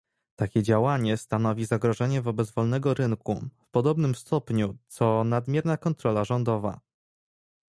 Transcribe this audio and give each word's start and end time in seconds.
Takie 0.35 0.63
działanie 0.63 1.17
stanowi 1.17 1.65
zagrożenie 1.65 2.21
wobec 2.21 2.51
wolnego 2.51 2.93
rynku, 2.93 3.47
w 3.63 3.69
podobnym 3.69 4.15
stopniu, 4.15 4.77
co 4.87 5.23
nadmierna 5.23 5.77
kontrola 5.77 6.23
rządowa 6.25 6.79